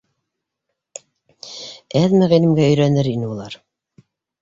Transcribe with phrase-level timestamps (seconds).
[2.01, 3.63] Әҙме ғилемгә өйрәнер ине улар!